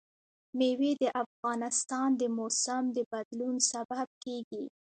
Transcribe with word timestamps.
مېوې 0.57 0.91
د 1.01 1.03
افغانستان 1.23 2.09
د 2.21 2.21
موسم 2.37 2.83
د 2.95 2.97
بدلون 3.11 3.55
سبب 3.71 4.07
کېږي. 4.23 4.63